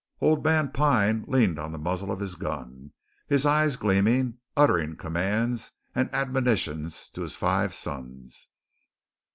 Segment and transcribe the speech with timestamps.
[0.19, 2.91] Old man Pine leaned on the muzzle of his gun,
[3.27, 8.47] his eyes gleaming, uttering commands and admonitions to his five sons.